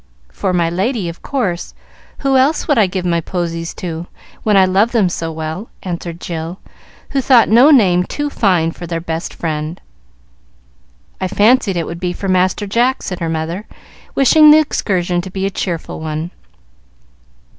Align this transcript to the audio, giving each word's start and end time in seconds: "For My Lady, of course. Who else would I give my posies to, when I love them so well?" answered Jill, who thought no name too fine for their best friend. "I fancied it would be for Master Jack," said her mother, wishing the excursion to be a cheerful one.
"For 0.31 0.51
My 0.51 0.67
Lady, 0.67 1.09
of 1.09 1.21
course. 1.21 1.75
Who 2.21 2.35
else 2.35 2.67
would 2.67 2.79
I 2.79 2.87
give 2.87 3.05
my 3.05 3.21
posies 3.21 3.71
to, 3.75 4.07
when 4.41 4.57
I 4.57 4.65
love 4.65 4.93
them 4.93 5.09
so 5.09 5.31
well?" 5.31 5.69
answered 5.83 6.19
Jill, 6.19 6.59
who 7.09 7.21
thought 7.21 7.49
no 7.49 7.69
name 7.69 8.05
too 8.05 8.27
fine 8.31 8.71
for 8.71 8.87
their 8.87 8.99
best 8.99 9.31
friend. 9.31 9.79
"I 11.21 11.27
fancied 11.27 11.77
it 11.77 11.85
would 11.85 11.99
be 11.99 12.13
for 12.13 12.27
Master 12.27 12.65
Jack," 12.65 13.03
said 13.03 13.19
her 13.19 13.29
mother, 13.29 13.67
wishing 14.15 14.49
the 14.49 14.57
excursion 14.57 15.21
to 15.21 15.29
be 15.29 15.45
a 15.45 15.51
cheerful 15.51 15.99
one. 15.99 16.31